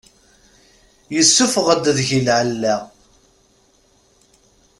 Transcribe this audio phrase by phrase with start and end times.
[1.13, 2.75] Yessuffeɣ-d deg-i lɛella.